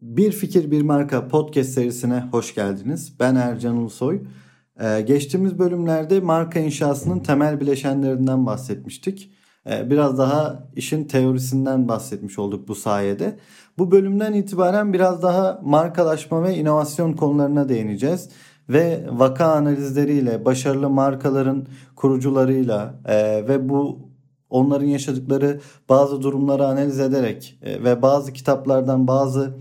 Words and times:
Bir 0.00 0.32
Fikir 0.32 0.70
Bir 0.70 0.82
Marka 0.82 1.28
podcast 1.28 1.70
serisine 1.70 2.24
hoş 2.30 2.54
geldiniz. 2.54 3.16
Ben 3.20 3.34
Ercan 3.34 3.76
Ulusoy. 3.76 4.22
Ee, 4.80 5.00
geçtiğimiz 5.00 5.58
bölümlerde 5.58 6.20
marka 6.20 6.60
inşasının 6.60 7.20
temel 7.20 7.60
bileşenlerinden 7.60 8.46
bahsetmiştik. 8.46 9.32
Ee, 9.70 9.90
biraz 9.90 10.18
daha 10.18 10.68
işin 10.76 11.04
teorisinden 11.04 11.88
bahsetmiş 11.88 12.38
olduk 12.38 12.68
bu 12.68 12.74
sayede. 12.74 13.38
Bu 13.78 13.90
bölümden 13.90 14.32
itibaren 14.32 14.92
biraz 14.92 15.22
daha 15.22 15.60
markalaşma 15.64 16.44
ve 16.44 16.56
inovasyon 16.56 17.12
konularına 17.12 17.68
değineceğiz. 17.68 18.28
Ve 18.68 19.06
vaka 19.10 19.46
analizleriyle, 19.46 20.44
başarılı 20.44 20.90
markaların 20.90 21.66
kurucularıyla 21.96 22.94
e, 23.04 23.48
ve 23.48 23.68
bu 23.68 24.11
onların 24.52 24.86
yaşadıkları 24.86 25.60
bazı 25.88 26.22
durumları 26.22 26.66
analiz 26.66 27.00
ederek 27.00 27.58
e, 27.62 27.84
ve 27.84 28.02
bazı 28.02 28.32
kitaplardan 28.32 29.06
bazı 29.06 29.54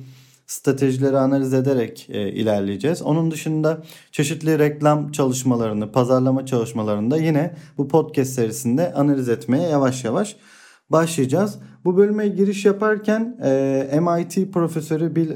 stratejileri 0.48 1.18
analiz 1.18 1.54
ederek 1.54 2.08
e, 2.10 2.30
ilerleyeceğiz. 2.30 3.02
Onun 3.02 3.32
dışında 3.32 3.82
çeşitli 4.12 4.60
reklam 4.60 5.12
çalışmalarını, 5.12 5.92
pazarlama 5.92 6.46
çalışmalarını 6.46 7.12
da 7.12 7.18
yine 7.18 7.56
bu 7.78 7.88
podcast 7.88 8.34
serisinde 8.34 8.94
analiz 8.94 9.30
etmeye 9.30 9.70
yavaş 9.70 10.04
yavaş 10.04 10.36
başlayacağız. 10.90 11.60
Bu 11.86 11.98
bölüme 11.98 12.28
giriş 12.28 12.66
yaparken 12.66 13.38
e, 13.44 14.00
MIT 14.02 14.54
profesörü 14.54 15.16
Bill 15.16 15.32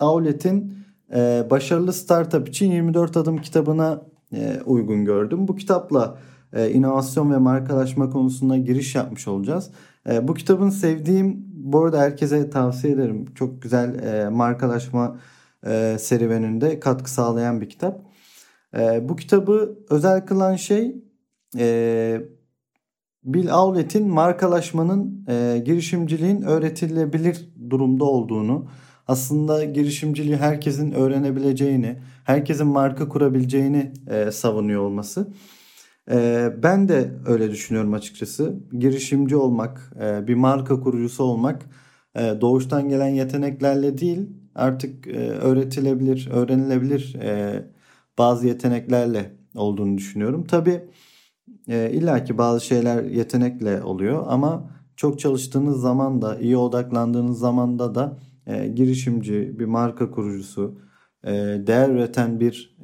Aulet'in 0.00 0.78
e, 1.14 1.46
Başarılı 1.50 1.92
Startup 1.92 2.48
için 2.48 2.72
24 2.72 3.16
Adım 3.16 3.38
kitabına 3.38 4.02
e, 4.32 4.60
uygun 4.66 5.04
gördüm. 5.04 5.48
Bu 5.48 5.56
kitapla 5.56 6.18
e, 6.54 6.70
inovasyon 6.70 7.32
ve 7.32 7.36
markalaşma 7.36 8.10
konusunda 8.10 8.56
giriş 8.56 8.94
yapmış 8.94 9.28
olacağız. 9.28 9.70
E, 10.10 10.28
bu 10.28 10.34
kitabın 10.34 10.70
sevdiğim 10.70 11.44
bu 11.54 11.84
arada 11.84 12.00
herkese 12.00 12.50
tavsiye 12.50 12.92
ederim. 12.92 13.26
Çok 13.34 13.62
güzel 13.62 14.04
e, 14.04 14.28
markalaşma 14.28 15.16
e, 15.66 15.96
serüveninde 16.00 16.80
katkı 16.80 17.10
sağlayan 17.10 17.60
bir 17.60 17.68
kitap. 17.68 18.00
Bu 19.02 19.16
kitabı 19.16 19.78
özel 19.90 20.26
kılan 20.26 20.56
şey 20.56 20.96
Bill 23.24 23.52
Aulet'in 23.52 24.08
markalaşmanın 24.08 25.26
e, 25.28 25.62
girişimciliğin 25.64 26.42
öğretilebilir 26.42 27.48
durumda 27.70 28.04
olduğunu, 28.04 28.66
aslında 29.08 29.64
girişimciliği 29.64 30.36
herkesin 30.36 30.92
öğrenebileceğini, 30.92 31.96
herkesin 32.24 32.66
marka 32.66 33.08
kurabileceğini 33.08 33.92
e, 34.10 34.30
savunuyor 34.30 34.82
olması. 34.82 35.28
E, 36.10 36.50
ben 36.62 36.88
de 36.88 37.10
öyle 37.26 37.50
düşünüyorum 37.50 37.94
açıkçası. 37.94 38.54
Girişimci 38.72 39.36
olmak, 39.36 39.92
e, 40.00 40.26
bir 40.26 40.34
marka 40.34 40.80
kurucusu 40.80 41.24
olmak 41.24 41.62
e, 42.14 42.20
doğuştan 42.40 42.88
gelen 42.88 43.08
yeteneklerle 43.08 43.98
değil, 43.98 44.28
artık 44.54 45.06
e, 45.06 45.28
öğretilebilir, 45.30 46.28
öğrenilebilir 46.32 47.16
bazı 48.18 48.46
yeteneklerle 48.46 49.36
olduğunu 49.54 49.98
düşünüyorum. 49.98 50.44
Tabii 50.44 50.84
e, 51.68 52.38
bazı 52.38 52.64
şeyler 52.66 53.04
yetenekle 53.04 53.82
oluyor 53.82 54.24
ama 54.28 54.70
çok 54.96 55.18
çalıştığınız 55.18 55.80
zaman 55.80 56.22
da, 56.22 56.38
iyi 56.38 56.56
odaklandığınız 56.56 57.38
zamanda 57.38 57.94
da 57.94 58.18
e, 58.46 58.68
girişimci, 58.68 59.58
bir 59.58 59.64
marka 59.64 60.10
kurucusu, 60.10 60.78
e, 61.24 61.32
değer 61.66 61.90
üreten 61.90 62.40
bir 62.40 62.76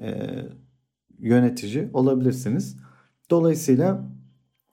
yönetici 1.18 1.88
olabilirsiniz. 1.92 2.76
Dolayısıyla 3.30 4.04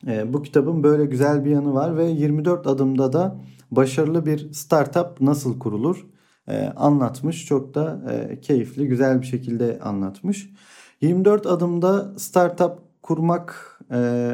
e, 0.07 0.33
bu 0.33 0.43
kitabın 0.43 0.83
böyle 0.83 1.05
güzel 1.05 1.45
bir 1.45 1.51
yanı 1.51 1.73
var 1.73 1.97
ve 1.97 2.05
24 2.05 2.67
adımda 2.67 3.13
da 3.13 3.41
başarılı 3.71 4.25
bir 4.25 4.53
startup 4.53 5.21
nasıl 5.21 5.59
kurulur 5.59 6.07
e, 6.47 6.65
anlatmış. 6.75 7.45
Çok 7.45 7.75
da 7.75 8.01
e, 8.11 8.39
keyifli, 8.39 8.87
güzel 8.87 9.21
bir 9.21 9.25
şekilde 9.25 9.79
anlatmış. 9.79 10.49
24 11.01 11.45
adımda 11.45 12.19
startup 12.19 12.71
kurmak 13.01 13.79
e, 13.91 14.31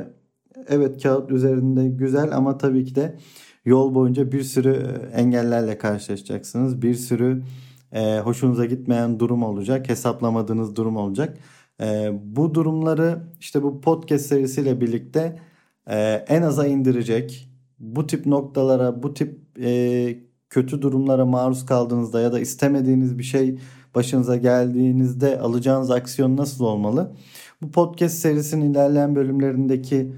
evet 0.67 1.03
kağıt 1.03 1.31
üzerinde 1.31 1.88
güzel 1.88 2.38
ama 2.38 2.57
tabii 2.57 2.85
ki 2.85 2.95
de 2.95 3.17
yol 3.66 3.95
boyunca 3.95 4.31
bir 4.31 4.44
sürü 4.44 4.72
e, 4.72 5.17
engellerle 5.17 5.78
karşılaşacaksınız. 5.78 6.81
Bir 6.81 6.95
sürü 6.95 7.44
e, 7.91 8.19
hoşunuza 8.19 8.66
gitmeyen 8.66 9.19
durum 9.19 9.44
olacak, 9.44 9.89
hesaplamadığınız 9.89 10.75
durum 10.75 10.97
olacak. 10.97 11.38
E, 11.81 12.11
bu 12.23 12.53
durumları 12.56 13.23
işte 13.39 13.63
bu 13.63 13.81
podcast 13.81 14.25
serisiyle 14.25 14.81
birlikte 14.81 15.39
e, 15.88 16.25
en 16.28 16.41
aza 16.41 16.67
indirecek. 16.67 17.50
Bu 17.79 18.07
tip 18.07 18.25
noktalara, 18.25 19.03
bu 19.03 19.13
tip 19.13 19.39
e, 19.59 20.17
kötü 20.50 20.81
durumlara 20.81 21.25
maruz 21.25 21.66
kaldığınızda 21.66 22.22
ya 22.22 22.31
da 22.33 22.39
istemediğiniz 22.39 23.17
bir 23.17 23.23
şey 23.23 23.59
başınıza 23.95 24.35
geldiğinizde 24.35 25.39
alacağınız 25.39 25.91
aksiyon 25.91 26.38
nasıl 26.38 26.66
olmalı? 26.66 27.16
Bu 27.62 27.72
podcast 27.72 28.16
serisinin 28.16 28.72
ilerleyen 28.72 29.16
bölümlerindeki 29.16 30.12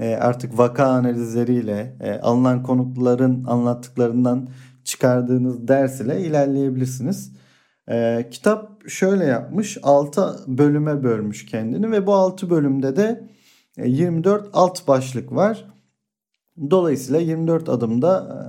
e, 0.00 0.14
artık 0.14 0.58
vaka 0.58 0.84
analizleriyle 0.86 1.96
e, 2.00 2.12
alınan 2.12 2.62
konukların 2.62 3.44
anlattıklarından 3.44 4.48
çıkardığınız 4.84 5.68
ders 5.68 6.00
ile 6.00 6.20
ilerleyebilirsiniz. 6.20 7.32
E, 7.90 8.28
kitap 8.30 8.88
şöyle 8.88 9.24
yapmış 9.24 9.78
6 9.82 10.40
bölüme 10.46 11.02
bölmüş 11.02 11.46
kendini 11.46 11.90
ve 11.90 12.06
bu 12.06 12.14
6 12.14 12.50
bölümde 12.50 12.96
de 12.96 13.28
24 13.76 14.48
alt 14.52 14.88
başlık 14.88 15.32
var. 15.32 15.64
Dolayısıyla 16.70 17.20
24 17.20 17.68
adımda 17.68 18.44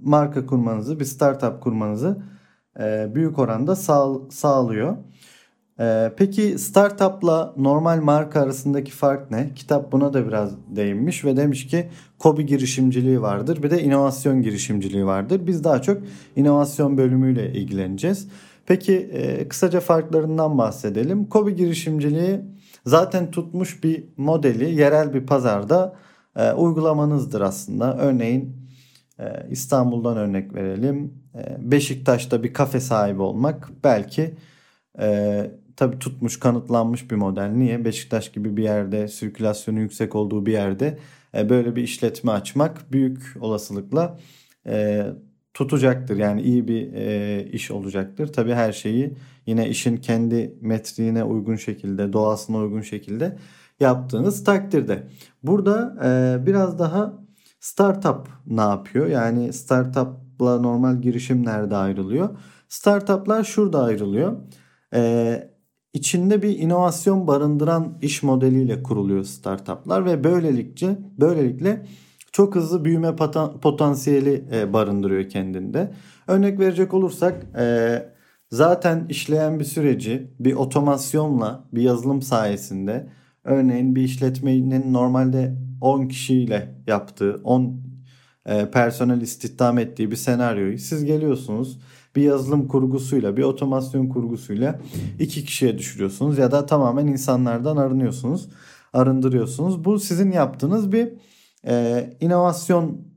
marka 0.00 0.46
kurmanızı, 0.46 1.00
bir 1.00 1.04
startup 1.04 1.60
kurmanızı 1.60 2.22
büyük 3.14 3.38
oranda 3.38 3.76
sağ, 3.76 4.08
sağlıyor. 4.30 4.96
Peki 6.16 6.58
startupla 6.58 7.54
normal 7.56 8.00
marka 8.02 8.40
arasındaki 8.40 8.90
fark 8.90 9.30
ne? 9.30 9.54
Kitap 9.54 9.92
buna 9.92 10.12
da 10.12 10.28
biraz 10.28 10.52
değinmiş 10.76 11.24
ve 11.24 11.36
demiş 11.36 11.66
ki 11.66 11.88
kobi 12.18 12.46
girişimciliği 12.46 13.22
vardır 13.22 13.62
bir 13.62 13.70
de 13.70 13.82
inovasyon 13.82 14.42
girişimciliği 14.42 15.06
vardır. 15.06 15.46
Biz 15.46 15.64
daha 15.64 15.82
çok 15.82 16.02
inovasyon 16.36 16.98
bölümüyle 16.98 17.52
ilgileneceğiz. 17.52 18.28
Peki 18.68 18.96
e, 18.96 19.48
kısaca 19.48 19.80
farklarından 19.80 20.58
bahsedelim. 20.58 21.26
Kobi 21.28 21.56
girişimciliği 21.56 22.40
zaten 22.86 23.30
tutmuş 23.30 23.84
bir 23.84 24.04
modeli 24.16 24.74
yerel 24.74 25.14
bir 25.14 25.26
pazarda 25.26 25.96
e, 26.36 26.52
uygulamanızdır 26.52 27.40
aslında. 27.40 27.98
Örneğin 27.98 28.56
e, 29.18 29.24
İstanbul'dan 29.50 30.16
örnek 30.16 30.54
verelim. 30.54 31.14
E, 31.34 31.70
Beşiktaş'ta 31.70 32.42
bir 32.42 32.52
kafe 32.52 32.80
sahibi 32.80 33.22
olmak 33.22 33.70
belki 33.84 34.34
e, 35.00 35.50
tabi 35.76 35.98
tutmuş 35.98 36.40
kanıtlanmış 36.40 37.10
bir 37.10 37.16
model. 37.16 37.48
Niye? 37.48 37.84
Beşiktaş 37.84 38.32
gibi 38.32 38.56
bir 38.56 38.62
yerde 38.62 39.08
sirkülasyonu 39.08 39.80
yüksek 39.80 40.14
olduğu 40.14 40.46
bir 40.46 40.52
yerde 40.52 40.98
e, 41.34 41.48
böyle 41.48 41.76
bir 41.76 41.82
işletme 41.82 42.32
açmak 42.32 42.92
büyük 42.92 43.36
olasılıkla 43.40 44.18
e, 44.66 45.06
tutacaktır. 45.58 46.16
Yani 46.16 46.42
iyi 46.42 46.68
bir 46.68 46.92
e, 46.92 47.44
iş 47.52 47.70
olacaktır. 47.70 48.32
Tabi 48.32 48.52
her 48.52 48.72
şeyi 48.72 49.14
yine 49.46 49.68
işin 49.68 49.96
kendi 49.96 50.54
metriğine 50.60 51.24
uygun 51.24 51.56
şekilde, 51.56 52.12
doğasına 52.12 52.56
uygun 52.56 52.80
şekilde 52.80 53.38
yaptığınız 53.80 54.44
takdirde. 54.44 55.08
Burada 55.42 55.96
e, 56.04 56.46
biraz 56.46 56.78
daha 56.78 57.12
startup 57.60 58.28
ne 58.46 58.60
yapıyor? 58.60 59.06
Yani 59.06 59.52
startupla 59.52 60.60
normal 60.60 61.00
girişim 61.00 61.44
nerede 61.46 61.76
ayrılıyor? 61.76 62.28
Startuplar 62.68 63.44
şurada 63.44 63.82
ayrılıyor. 63.82 64.36
E, 64.94 65.50
içinde 65.92 66.42
bir 66.42 66.58
inovasyon 66.58 67.26
barındıran 67.26 67.98
iş 68.02 68.22
modeliyle 68.22 68.82
kuruluyor 68.82 69.24
startuplar 69.24 70.04
ve 70.04 70.24
böylelikle 70.24 70.98
böylelikle 71.18 71.86
çok 72.32 72.54
hızlı 72.54 72.84
büyüme 72.84 73.16
potansiyeli 73.62 74.44
e, 74.52 74.72
barındırıyor 74.72 75.28
kendinde. 75.28 75.92
Örnek 76.26 76.60
verecek 76.60 76.94
olursak 76.94 77.46
e, 77.58 78.02
zaten 78.50 79.06
işleyen 79.08 79.60
bir 79.60 79.64
süreci 79.64 80.30
bir 80.40 80.54
otomasyonla 80.54 81.64
bir 81.72 81.82
yazılım 81.82 82.22
sayesinde 82.22 83.08
örneğin 83.44 83.96
bir 83.96 84.02
işletmenin 84.02 84.92
normalde 84.92 85.54
10 85.80 86.08
kişiyle 86.08 86.74
yaptığı 86.86 87.40
10 87.44 87.80
e, 88.46 88.70
personel 88.70 89.20
istihdam 89.20 89.78
ettiği 89.78 90.10
bir 90.10 90.16
senaryoyu 90.16 90.78
siz 90.78 91.04
geliyorsunuz 91.04 91.78
bir 92.16 92.22
yazılım 92.22 92.68
kurgusuyla 92.68 93.36
bir 93.36 93.42
otomasyon 93.42 94.08
kurgusuyla 94.08 94.80
iki 95.18 95.44
kişiye 95.44 95.78
düşürüyorsunuz 95.78 96.38
ya 96.38 96.50
da 96.50 96.66
tamamen 96.66 97.06
insanlardan 97.06 97.76
arınıyorsunuz 97.76 98.48
arındırıyorsunuz. 98.92 99.84
Bu 99.84 99.98
sizin 99.98 100.32
yaptığınız 100.32 100.92
bir 100.92 101.08
e, 101.66 102.06
inovasyon 102.20 103.08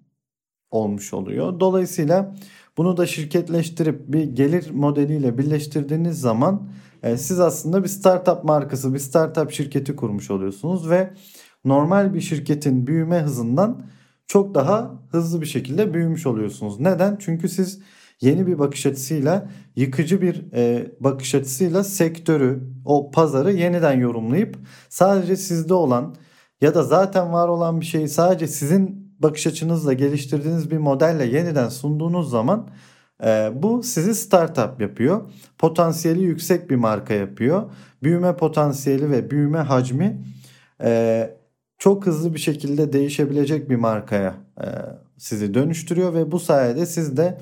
olmuş 0.72 1.14
oluyor. 1.14 1.60
Dolayısıyla 1.60 2.36
bunu 2.78 2.98
da 2.98 3.06
şirketleştirip 3.06 4.08
bir 4.08 4.24
gelir 4.24 4.72
modeliyle 4.72 5.38
birleştirdiğiniz 5.38 6.20
zaman 6.20 6.70
e, 7.04 7.18
siz 7.18 7.40
aslında 7.40 7.84
bir 7.84 7.88
startup 7.88 8.44
markası, 8.44 8.94
bir 8.94 9.00
startup 9.00 9.52
şirketi 9.52 9.96
kurmuş 9.96 10.32
oluyorsunuz 10.32 10.90
ve 10.90 11.14
normal 11.66 12.14
bir 12.14 12.22
şirketin 12.22 12.88
büyüme 12.88 13.20
hızından 13.20 13.86
çok 14.28 14.56
daha 14.56 14.92
hızlı 15.12 15.42
bir 15.42 15.46
şekilde 15.46 15.94
büyümüş 15.94 16.26
oluyorsunuz. 16.26 16.80
Neden? 16.80 17.18
Çünkü 17.20 17.50
siz 17.50 17.82
yeni 18.22 18.48
bir 18.48 18.60
bakış 18.60 18.86
açısıyla, 18.86 19.50
yıkıcı 19.76 20.22
bir 20.22 20.54
e, 20.54 20.92
bakış 21.00 21.36
açısıyla 21.36 21.84
sektörü, 21.84 22.64
o 22.86 23.12
pazarı 23.12 23.52
yeniden 23.52 24.00
yorumlayıp 24.00 24.58
sadece 24.90 25.36
sizde 25.36 25.74
olan 25.74 26.16
ya 26.62 26.76
da 26.76 26.84
zaten 26.84 27.34
var 27.34 27.48
olan 27.48 27.82
bir 27.82 27.86
şeyi 27.86 28.10
sadece 28.10 28.48
sizin 28.48 29.12
bakış 29.20 29.48
açınızla 29.48 29.94
geliştirdiğiniz 29.94 30.72
bir 30.72 30.78
modelle 30.78 31.26
yeniden 31.26 31.70
sunduğunuz 31.70 32.30
zaman 32.30 32.68
e, 33.24 33.52
bu 33.56 33.84
sizi 33.84 34.16
startup 34.16 34.82
yapıyor. 34.82 35.22
Potansiyeli 35.58 36.24
yüksek 36.24 36.70
bir 36.70 36.76
marka 36.76 37.14
yapıyor. 37.14 37.72
Büyüme 38.04 38.38
potansiyeli 38.38 39.12
ve 39.12 39.32
büyüme 39.32 39.60
hacmi 39.60 40.26
e, 40.84 41.30
çok 41.78 42.06
hızlı 42.06 42.34
bir 42.34 42.40
şekilde 42.40 42.94
değişebilecek 42.94 43.70
bir 43.70 43.76
markaya 43.76 44.36
e, 44.62 44.66
sizi 45.18 45.54
dönüştürüyor 45.54 46.14
ve 46.14 46.32
bu 46.32 46.40
sayede 46.40 46.86
siz 46.86 47.18
de 47.18 47.42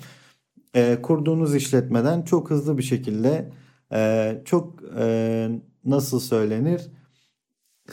e, 0.73 1.01
kurduğunuz 1.01 1.55
işletmeden 1.55 2.21
çok 2.21 2.49
hızlı 2.49 2.77
bir 2.77 2.83
şekilde 2.83 3.51
e, 3.91 4.41
çok 4.45 4.83
e, 4.99 5.49
nasıl 5.85 6.19
söylenir 6.19 6.98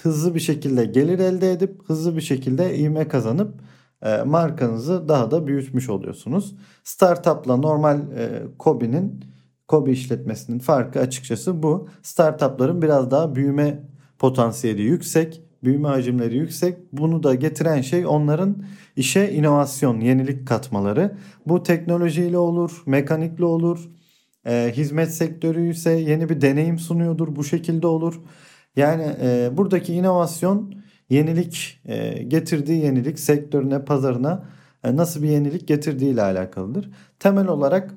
hızlı 0.00 0.34
bir 0.34 0.40
şekilde 0.40 0.84
gelir 0.84 1.18
elde 1.18 1.52
edip 1.52 1.80
hızlı 1.86 2.16
bir 2.16 2.20
şekilde 2.20 2.78
ivme 2.78 3.08
kazanıp 3.08 3.54
e, 4.02 4.22
markanızı 4.22 5.08
daha 5.08 5.30
da 5.30 5.46
büyütmüş 5.46 5.88
oluyorsunuz. 5.88 6.54
Startup'la 6.84 7.56
normal 7.56 7.98
e, 7.98 8.42
Kobi'nin 8.58 9.24
Kobi 9.68 9.90
işletmesinin 9.90 10.58
farkı 10.58 11.00
açıkçası 11.00 11.62
bu. 11.62 11.88
Startup'ların 12.02 12.82
biraz 12.82 13.10
daha 13.10 13.34
büyüme 13.34 13.82
potansiyeli 14.18 14.82
yüksek, 14.82 15.42
büyüme 15.64 15.88
hacimleri 15.88 16.36
yüksek. 16.36 16.78
Bunu 16.92 17.22
da 17.22 17.34
getiren 17.34 17.80
şey 17.80 18.06
onların 18.06 18.64
işe 18.96 19.30
inovasyon, 19.32 20.00
yenilik 20.00 20.48
katmaları. 20.48 21.16
Bu 21.46 21.62
teknolojiyle 21.62 22.38
olur, 22.38 22.82
mekanikle 22.86 23.44
olur. 23.44 23.88
E, 24.46 24.72
hizmet 24.76 25.14
sektörü 25.14 25.70
ise 25.70 25.90
yeni 25.90 26.28
bir 26.28 26.40
deneyim 26.40 26.78
sunuyordur. 26.78 27.36
Bu 27.36 27.44
şekilde 27.44 27.86
olur. 27.86 28.20
Yani 28.76 29.16
e, 29.22 29.50
buradaki 29.56 29.94
inovasyon 29.94 30.74
yenilik 31.10 31.80
e, 31.84 32.22
getirdiği 32.22 32.84
yenilik 32.84 33.18
sektörüne, 33.18 33.84
pazarına 33.84 34.44
e, 34.84 34.96
nasıl 34.96 35.22
bir 35.22 35.28
yenilik 35.28 35.68
getirdiği 35.68 36.10
ile 36.10 36.22
alakalıdır. 36.22 36.90
Temel 37.18 37.48
olarak 37.48 37.94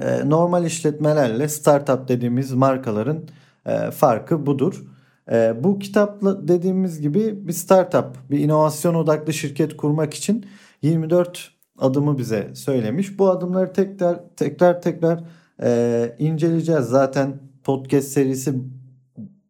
e, 0.00 0.30
normal 0.30 0.64
işletmelerle 0.64 1.48
startup 1.48 2.08
dediğimiz 2.08 2.52
markaların 2.52 3.28
e, 3.66 3.90
farkı 3.90 4.46
budur. 4.46 4.84
E, 5.30 5.64
bu 5.64 5.78
kitapla 5.78 6.48
dediğimiz 6.48 7.00
gibi 7.00 7.48
bir 7.48 7.52
startup, 7.52 8.30
bir 8.30 8.38
inovasyon 8.38 8.94
odaklı 8.94 9.32
şirket 9.32 9.76
kurmak 9.76 10.14
için 10.14 10.46
24 10.82 11.50
adımı 11.78 12.18
bize 12.18 12.54
söylemiş. 12.54 13.18
Bu 13.18 13.30
adımları 13.30 13.72
tekrar 13.72 14.20
tekrar 14.36 14.82
tekrar 14.82 15.24
e, 15.62 16.16
inceleyeceğiz. 16.18 16.84
Zaten 16.84 17.38
podcast 17.64 18.08
serisi 18.08 18.54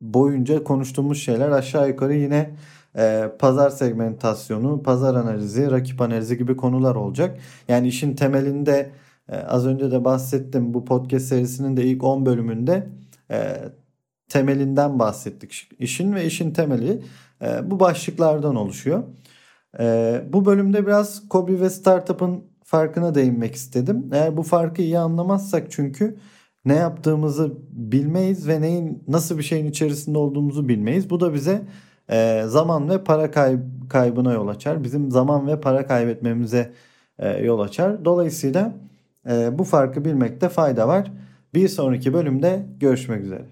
boyunca 0.01 0.65
konuştuğumuz 0.65 1.23
şeyler 1.23 1.51
aşağı 1.51 1.89
yukarı 1.89 2.15
yine 2.15 2.51
e, 2.97 3.33
pazar 3.39 3.71
segmentasyonu, 3.71 4.83
pazar 4.83 5.15
analizi, 5.15 5.71
rakip 5.71 6.01
analizi 6.01 6.39
gibi 6.39 6.57
konular 6.57 6.95
olacak. 6.95 7.39
Yani 7.69 7.89
işin 7.89 8.17
temelinde 8.17 8.91
e, 9.29 9.37
az 9.37 9.67
önce 9.67 9.91
de 9.91 10.05
bahsettim 10.05 10.75
bu 10.75 10.85
podcast 10.85 11.27
serisinin 11.27 11.77
de 11.77 11.85
ilk 11.85 12.05
10 12.05 12.27
bölümünde 12.27 12.87
e, 13.31 13.57
temelinden 14.29 14.99
bahsettik. 14.99 15.69
İşin 15.79 16.15
ve 16.15 16.25
işin 16.25 16.51
temeli 16.51 17.03
e, 17.43 17.71
bu 17.71 17.81
başlıklardan 17.81 18.57
oluşuyor. 18.57 19.03
E, 19.81 20.21
bu 20.33 20.45
bölümde 20.45 20.87
biraz 20.87 21.29
Kobi 21.29 21.61
ve 21.61 21.71
Startup'ın 21.71 22.45
farkına 22.65 23.15
değinmek 23.15 23.55
istedim. 23.55 24.11
Eğer 24.13 24.37
bu 24.37 24.43
farkı 24.43 24.83
iyi 24.83 24.99
anlamazsak 24.99 25.71
çünkü 25.71 26.17
ne 26.65 26.75
yaptığımızı 26.75 27.53
bilmeyiz 27.71 28.49
ve 28.49 28.61
neyin 28.61 29.05
nasıl 29.09 29.39
bir 29.39 29.43
şeyin 29.43 29.67
içerisinde 29.67 30.19
olduğumuzu 30.19 30.69
bilmeyiz. 30.69 31.11
Bu 31.11 31.21
da 31.21 31.35
bize 31.35 31.63
e, 32.11 32.43
zaman 32.47 32.91
ve 32.91 33.05
para 33.05 33.31
kayb 33.31 33.61
kaybına 33.89 34.33
yol 34.33 34.49
açar. 34.49 34.85
Bizim 34.85 35.11
zaman 35.11 35.47
ve 35.47 35.61
para 35.61 35.87
kaybetmemize 35.87 36.73
e, 37.19 37.45
yol 37.45 37.61
açar. 37.61 38.05
Dolayısıyla 38.05 38.73
e, 39.31 39.59
bu 39.59 39.65
farkı 39.65 40.05
bilmekte 40.05 40.49
fayda 40.49 40.89
var. 40.89 41.13
Bir 41.55 41.69
sonraki 41.69 42.13
bölümde 42.13 42.67
görüşmek 42.81 43.25
üzere. 43.25 43.45